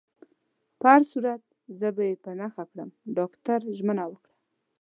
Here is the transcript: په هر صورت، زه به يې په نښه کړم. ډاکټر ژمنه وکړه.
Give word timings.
په 0.79 0.85
هر 0.93 1.01
صورت، 1.11 1.41
زه 1.79 1.87
به 1.95 2.03
يې 2.09 2.15
په 2.23 2.31
نښه 2.39 2.63
کړم. 2.71 2.89
ډاکټر 3.17 3.59
ژمنه 3.77 4.03
وکړه. 4.07 4.33